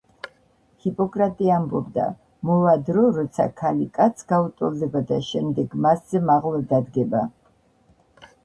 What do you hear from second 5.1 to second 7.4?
და შემდეგ მასზე მაღლა დადგება